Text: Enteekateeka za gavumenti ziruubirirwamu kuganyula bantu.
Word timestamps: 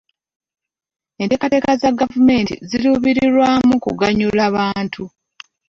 Enteekateeka 1.21 1.71
za 1.81 1.89
gavumenti 1.99 2.53
ziruubirirwamu 2.67 3.73
kuganyula 3.83 4.43
bantu. 4.57 5.03